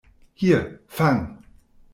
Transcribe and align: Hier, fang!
Hier, 0.33 0.79
fang! 0.87 1.43